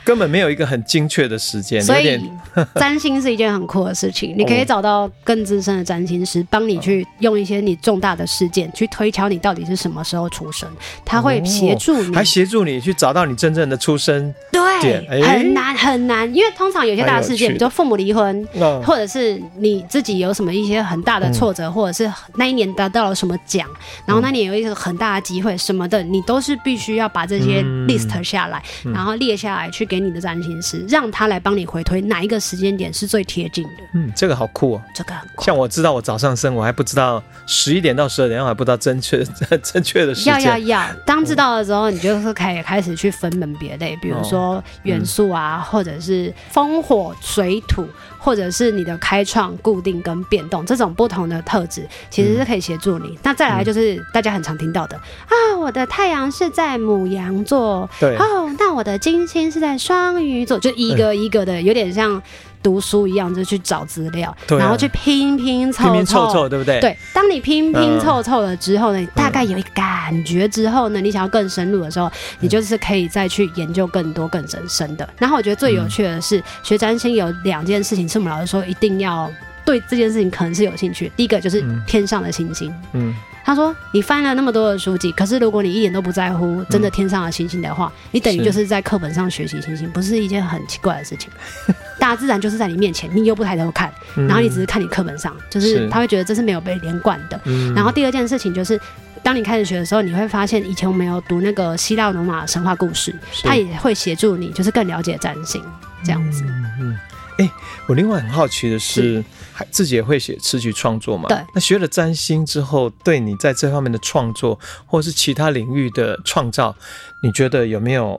[0.04, 1.80] 根本没有一个很精确的时间。
[1.82, 2.18] 所以
[2.76, 10.68] 占星是一件很酷的事情，你可以找到更资深的占星师，帮你去用一些你重大的事件去推敲你到底是什么时候出生，
[11.04, 15.04] 他会协助你，还协助你去找到你真正的出生点。
[15.08, 18.48] 对，很难很难，因为通常有些大事件，比如说父母离婚，
[18.84, 21.01] 或者是你自己有什么一些很。
[21.02, 33.70] 大的挫折，或者是那一年得到了什么奖，嗯、然后那年有一个很大的机会什么的，你都是必须要把这些 list 下来，嗯、然后列下来去给你的占星师，让他来帮你回推哪一个时间点是最贴近的。
[33.94, 35.44] 嗯，这个好酷哦，这个很酷。
[35.44, 39.24] 像我知道我早上生，我还不知道十一点到十二点，我还不知道正确
[39.62, 40.34] 正确的时间。
[40.40, 47.86] 要要要，当知道了之后，你就是可以开始去分门别类，比如说元素啊，或者是风火水土。
[48.22, 53.08] 或者是你的开创、固定跟变动这种不同的特质，其实是可以协助你。
[53.08, 54.96] 嗯、那再来就是大家很常听到的、
[55.28, 62.22] 嗯、啊，我的太阳是在母羊座，对哦，那我的金星是在双鱼座，就一个一个的，有点像。
[62.62, 66.80] 读书一样，就去找资料，啊、然后去拼拼凑凑，拼拼凑凑，对不对？
[66.80, 75.08] 对，当你拼拼凑凑了之后呢，嗯、你大概有一个感觉之后呢，你想要更深入的时候，嗯、你就是可以再去研究更多更深深的。
[75.18, 79.30] 然后我觉得最有趣的是，嗯、学占星有两件事情是我们老师说一定要
[79.64, 81.10] 对这件事情可能是有兴趣。
[81.16, 83.14] 第一个就是天上的星星，嗯。
[83.42, 91.28] 嗯他说：“你翻了那么多的书籍，可是如果你一点都不在乎真的天上的星星的话，嗯、你等于就是在课本上学习星星，不是一件很奇怪的事情。
[91.98, 97.40] 大自然就是在你面前，你又不抬头看，然后你只是看你课本上，就是他会觉得这是没有被连贯的。
[97.74, 98.80] 然后第二件事情就是，
[99.24, 105.60] 当你开始学的时候，你会发现以前我们有读那个希腊罗马神话故事，他也会协助你，就是更了解占星
[106.04, 106.44] 这样子。
[106.46, 106.98] 嗯嗯。
[107.42, 107.52] 哎、欸，
[107.88, 109.16] 我另外很好奇的是。
[109.16, 109.24] 是
[109.70, 111.28] 自己也会写词曲创作嘛？
[111.28, 111.38] 对。
[111.54, 116.74] 那学了占星之后，对你在这方面的创作，或者是其他领域的创造，
[117.22, 118.18] 你觉得有没有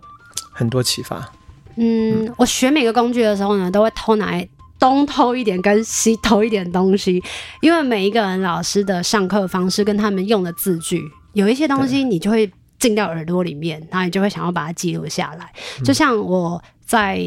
[0.51, 1.27] 很多启发？
[1.75, 4.41] 嗯，我学每个工具的时候呢，都会偷拿
[4.79, 7.21] 东偷一点，跟西偷一点东西，
[7.61, 11.01] 因为每一个人老师的上课方式跟他们用的字句，
[11.33, 12.49] 有一些东西你就会。
[12.79, 15.51] 进到耳朵里面，然后你就会想要把它记录下来。
[15.85, 17.17] 就像我在。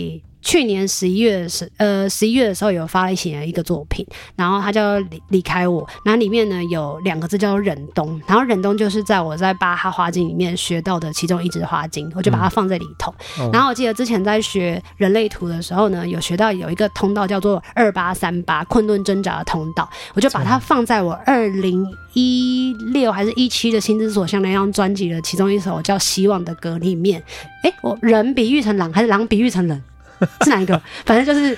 [0.46, 4.06] 去年十一月的时，呃，十一月的时候有发行了一个作品，
[4.36, 13.12] 然后他就离离开我，然后里面呢有两个字叫做忍冬，然后忍冬就是在我在巴哈花精里面学到的其中一支花精，我就把它放在里头。
[13.40, 27.20] 嗯、然后我记得之前在学人类图的时候呢，有学到有一个通道叫做二八三八困顿挣扎的通道，我就把它放在我二零一六还是一七的心之所向那张专辑的其中一首叫希望的歌里面。
[27.64, 29.82] 诶，我人比喻成狼还是狼比喻成人？
[30.44, 30.80] 是哪一个？
[31.04, 31.56] 反正就是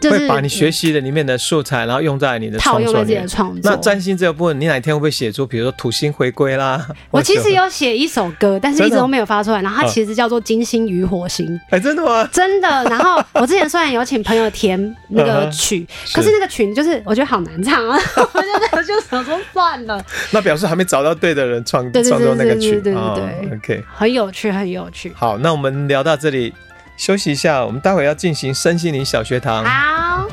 [0.00, 3.70] 就是会把你学习的里面的素材，然后用在你的套用在自己的创作。
[3.70, 6.86] 那占星这个部分，你哪天会不会写出，比如说土星回归啦？
[7.10, 9.60] 我其实有写一首歌，但是一直都没有发出来。
[9.60, 11.46] 然后它其实叫做《金星与火星》。
[11.68, 12.26] 哎，真的吗？
[12.32, 12.68] 真的。
[12.84, 20.02] 然后我之前虽然有请朋友填那个曲，可是那个曲就是我觉得好难唱啊， 我就我就想说算了。
[20.30, 25.12] 那表示还没找到对的人创创作那个曲，对对对，OK，很有趣，很有趣。
[25.14, 26.54] 好，那我们聊到这里。
[27.00, 29.64] 休息一下，我们待会要进行身心灵小学堂。
[29.64, 30.28] 好。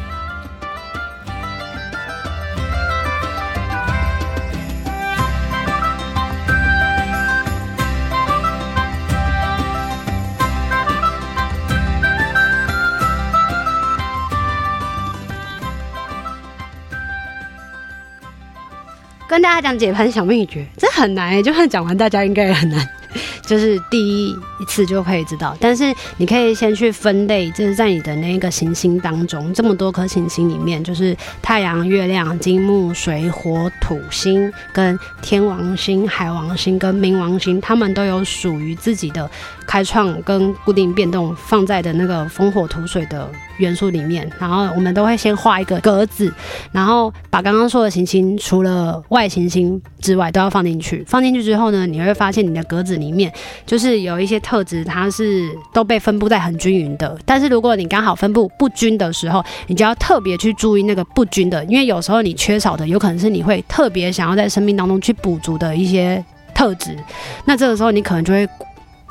[19.29, 22.96] 跟大家讲解盘小秘诀，这很难，就算讲完，大家应该也很难。
[23.41, 39.29] 就是第一次就可以知道，但是你可以先去分类，就是在你的那个行星当中，这么多颗行星里面，就是太阳、月亮、金木水火土星跟天王星、海王星跟冥王星，他们都有属于自己的
[39.67, 46.33] 开创跟固定变动放在的那个风火土水的元素里面，然后我们都会先画一个格子，
[46.71, 51.03] 然后把刚刚说的行星除了外行星之外都要放进去。
[51.05, 53.31] 放进去之后呢，你会发现你的格子里面
[53.65, 57.17] 就是有一些特质，它是都被分布在很均匀的。
[57.25, 66.95] 但是如果你刚好分布不均的时候，你就要特别去注意那个不均的，因为有时候你缺少的有可能是你会特别想要在生命当中去补足的一些特质。
[67.43, 68.47] 那这个时候你可能就会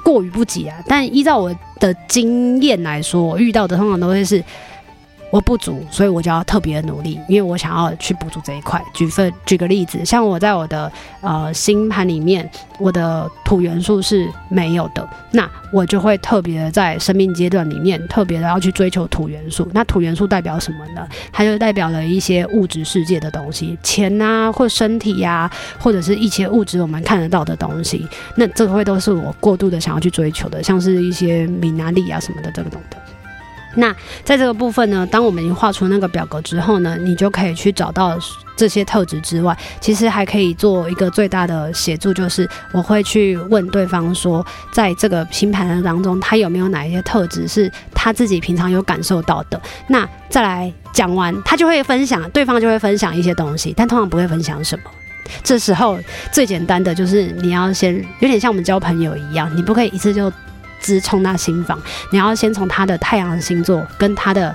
[0.07, 0.79] 过于不及啊。
[0.87, 4.43] 但依照我的经验来说，我遇到的通常都会是。
[5.31, 8.83] 我不足，所以我就要特别努力，因为我想要去补足这一块。
[8.95, 19.69] 举份举个例子，像我在我的呃星盘里面，我的土元素是没有的，那我就会特别在生命阶段里面特别的要去追求土元素。
[19.73, 21.07] 那土元素代表什么呢？
[21.33, 28.07] 它就代表了一些物质世界的东西，钱啊，或身体呀、或者是一些物质我们看得到的东西。
[28.37, 32.97] 那这个会都是我过度的想要去追求的，像是一些名啊、利啊什么的这个种的。
[33.77, 38.19] 那在这个部分呢，当我们已经画出那个表格之后呢，你就可以去找到
[38.57, 49.61] 这些特质之外，其实还可以做一个最大的协助，就是我会去问对方说，在这个星盘当中，他有没有哪一些特质是他自己平常有感受到的。
[49.89, 54.85] 那再来讲完，他就会分享，对方就会分享一些东西，但通常不会分享什么。
[55.43, 55.99] 这时候
[56.33, 60.33] 最简单的就是你要先有点像我们交朋友一样，你不可以一次就。
[60.81, 61.79] 直冲他心房，
[62.11, 64.55] 你要先从他的太阳星座跟他的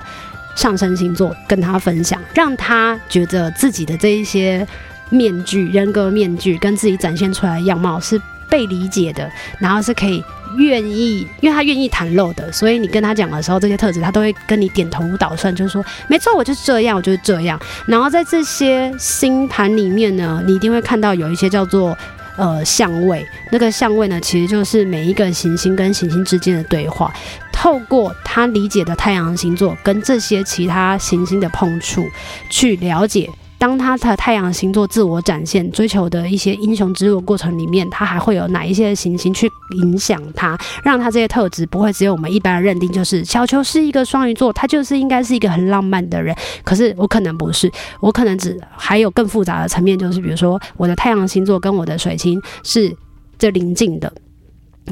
[0.54, 4.66] 上升星座跟他分享，让他觉得自己的这一些
[5.10, 10.22] 面具、人格面具跟自己展现出来的样貌是被理解的，然后是可以
[10.56, 17.58] 愿意，因为他愿意袒露的，所以你跟他讲的时候，这些特质他都会跟你点头倒算，就是说没错，我就是这样，我就是这样。
[17.86, 21.96] 然后在这些星盘里面呢，你一定会看到有一些叫做。
[22.42, 27.14] 呃，相位，那个相位呢，其实就是每一个行星跟行星之间的对话，
[27.52, 32.04] 透过他理解的太阳星座跟这些其他行星的碰触，
[32.50, 33.30] 去了解。
[33.62, 46.34] 当他的太阳星座自我展现、追求的一些英雄之路过程里面，他还会有哪一些行星去影响他，让他这些特质不会只有我们一般的认定，就是小球是一个双鱼座，他就是应该是一个很浪漫的人。
[46.64, 47.70] 可是我可能不是，
[48.00, 52.92] 我可能只还有更复杂的层面，就是比如说我的太阳星座跟我的水星是
[53.38, 54.12] 这临近的。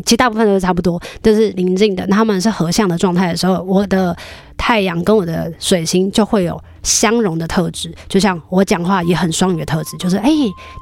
[0.04, 2.06] 其实大部分都是差不多，都是临近的。
[2.06, 4.16] 他们是合相的状态的时候，我的
[4.56, 7.92] 太阳跟我的水星就会有相融的特质。
[8.08, 10.30] 就像我讲话也很双鱼的特质，就是哎，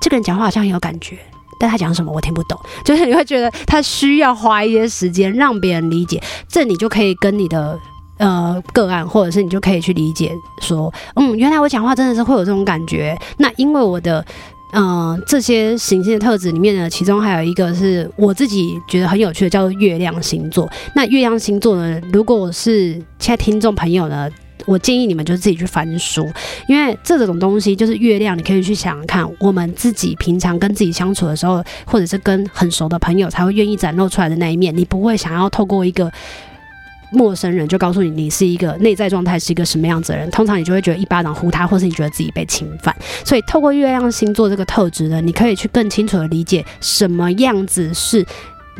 [0.00, 1.18] 这个人讲话好像很有感觉，
[1.58, 2.60] 但他讲什么我听不懂。
[2.84, 7.78] 就是你会觉得他需要花一些时间让别人理解，这你就可以跟你的
[8.18, 13.18] 呃个案，或者是你就可以去理解说，嗯，原来我讲话真的是会有这种感觉。
[13.38, 14.24] 那因为我的。
[14.72, 20.70] 嗯、这些行星的特质里面呢，其中还有一个是我自己觉得很有趣的，叫做月亮星座。
[20.94, 24.28] 那月亮星座呢，如果是现在听众朋友呢，
[24.66, 26.30] 我建议你们就自己去翻书，
[26.68, 36.12] 因为这种东西就是月亮，你可以去想看，我们自己平常跟自己相处的时候，或者是跟很熟的朋友才会愿意展露出来的那一面，你不会想要透过一个。
[37.10, 42.94] 陌生人就告诉你，你是一个内在状态是一个什么样子的人，通常你就会觉得一巴掌呼他，或是你觉得自己被侵犯。
[43.24, 48.24] 所以透过月亮星座这个特质呢，你可以去更清楚的理解什么样子是。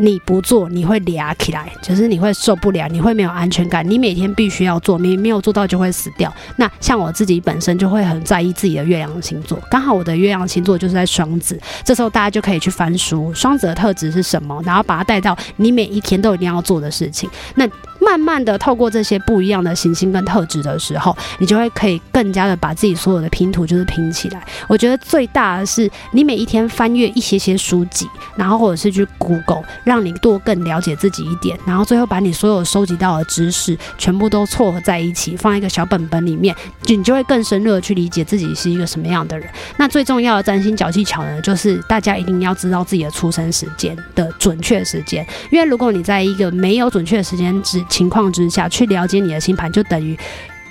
[0.01, 3.85] 你不做，你会俩起来，就是你会受不了，你会没有安全感。
[3.91, 6.33] 你每天必须要做，你没有做到就会死掉。
[6.55, 11.61] 那像我自己本身就会很在意自己的月亮星座，刚好我的月亮星座就是在双子。
[11.85, 17.29] 这时候大家就可以去翻书，双子的特质是什么，然后把它带到你每一天都一定要做的事情。
[17.57, 17.68] 那
[18.01, 24.42] 慢慢的透过这些不一样的行星跟特质的时候，你就会可以更加的把自己所有的拼图就是拼起来。
[24.68, 29.64] 我觉得最大的是你每一天翻阅一些些书籍，然后或者是去 Google。
[29.84, 39.49] 让你多更了解自己一点，然后最后把你所有收集到的知识全部都撮合在一起，放一个小本本里面，就你就会更深入的去理解自己是一个什么样的人。
[39.78, 50.18] 那最重要的占星小技巧呢，就是大家一定要知道自己的出生时间的准确时间，因为如果你在一个没有准确时间之情况之下去了解你的星盘，就等于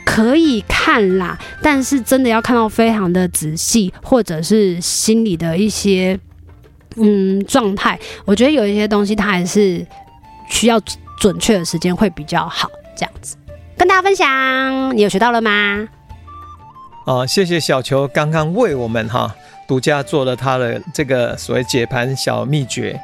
[0.06, 6.20] 可以看啦，但是真的要看到非常的仔细，或者是心里的一些。
[7.00, 9.86] 嗯，状态，我觉得有一些东西它还是
[10.50, 10.82] 需要
[11.20, 13.36] 准确的时间会比较好，这样子
[13.78, 15.88] 跟大家分享，你有学到了吗？
[17.06, 19.32] 哦，谢谢小球刚刚为我们哈
[19.68, 23.00] 独家做了他的这个所谓解盘小秘诀，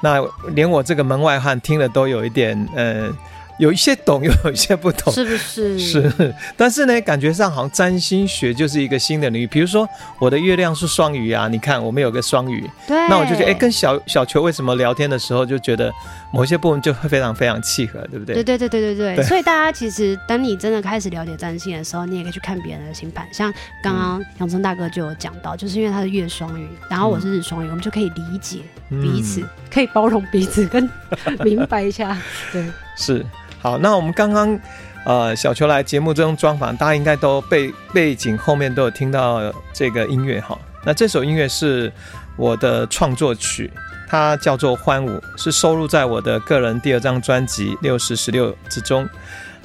[0.00, 3.14] 那连我这个门外汉听了都有一点嗯。
[3.58, 5.78] 有一些懂，又 有一些不懂，是不是？
[5.78, 9.46] 是，但是呢，感觉上好像占星学就是一个新的领域。
[9.46, 9.88] 比如说，
[10.18, 15.92] 我的月亮是双鱼啊，你看我们有个双鱼，对，那我就觉得，哎、欸，跟小小球为什么聊天的时候就觉得
[16.32, 18.34] 某些部分就会非常非常契合，对不对？
[18.34, 19.16] 对对对对对对。
[19.16, 23.26] 对所以大家其实，当你真的开始了解占星的时候，你也可以去看别人的星盘。
[23.32, 23.52] 像
[23.82, 28.58] 刚刚杨春大哥就有讲到，就是因为他是月双鱼，然后我是日双鱼，嗯、我们就可以理解
[28.90, 30.90] 彼此，嗯、可以包容彼此，跟
[31.44, 32.16] 明白一下。
[32.52, 32.64] 对，
[32.96, 33.24] 是。
[33.64, 34.60] 好，那我们刚刚，
[35.06, 39.40] 呃，小球来节目中专访，大家应该都背背景后面都有听到
[39.72, 40.58] 这个音乐哈。
[40.84, 41.90] 那这首音乐是
[42.36, 43.72] 我的创作曲，
[44.06, 45.08] 它叫做《欢舞》，
[45.42, 49.08] 是收录在我的个人第二张专辑《六十十六》之中。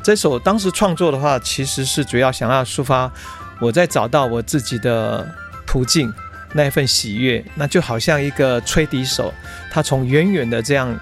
[0.02, 3.12] 这首当时创作的话，其实是主要想要抒发
[3.60, 5.30] 我在找到我自己的
[5.68, 6.14] 途径
[6.54, 9.34] 那一份喜悦，那就好像一个吹笛手，
[9.70, 10.97] 他从远远的这样。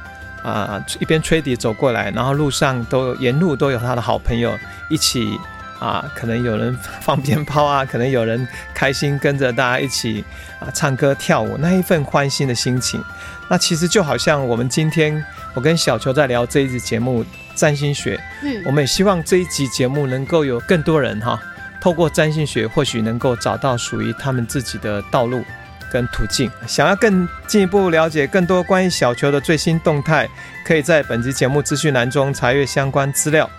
[0.48, 4.58] 啊，一边吹笛走过来，然后路上都沿路都有他的好朋友
[4.90, 5.38] 一起
[5.78, 10.24] 啊，可能有人放鞭炮啊，可能有人开心跟着大家一起
[10.62, 13.04] 啊唱歌跳舞，那一份欢欣的心情，
[13.50, 15.22] 那其实就好像我们今天
[15.54, 21.38] 我跟小球在聊这一集节目占星学，嗯，我们也希望这一集节目能够有更多人哈，
[21.82, 25.44] 透过占星学或许能够找到属于他们自己的道路。
[25.92, 30.28] 跟途径，想要更进一步了解更多关于小球的最新动态，
[30.66, 33.50] 可以在本集节目资讯栏中查阅相关资料。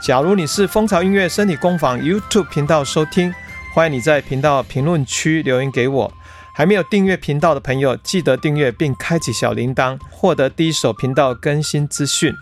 [0.00, 3.34] 假如你是蜂巢音乐身体工坊 YouTube 频道收听，
[3.74, 6.12] 欢迎你在频道评论区留言给我。
[6.52, 12.34] 还没有订阅频道的朋友，记得订阅并开启小铃铛，获得第一手频道更新资讯。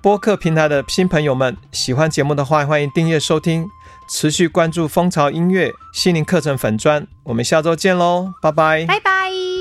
[0.00, 3.66] 播客平台的新朋友们，喜欢节目的话，欢迎订阅收听。
[4.08, 9.53] 持续关注蜂巢音乐心灵课程粉专，我们下周见喽，拜拜，拜拜。